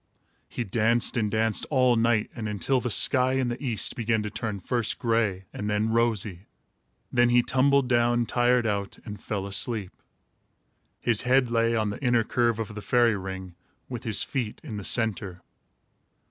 [0.49, 4.31] He danced and danced, all night and until the sky in the east began to
[4.31, 6.47] turn, first gray and then rosy.
[7.11, 9.91] Then he tumbled down, tired out, and fell asleep.
[11.01, 13.53] His head lay on the inner curve of the fairy ring,
[13.89, 15.43] with his feet in the centre.